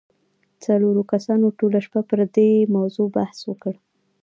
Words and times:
څلورو 0.63 1.01
کسانو 1.11 1.47
ټوله 1.59 1.79
شپه 1.85 2.01
پر 2.09 2.19
دې 2.35 2.49
موضوع 2.75 3.07
بحث 3.15 3.39
وکړ 3.49 3.73